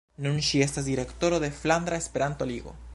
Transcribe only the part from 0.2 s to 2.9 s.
Nun ŝi estas direktoro de Flandra Esperanto-Ligo.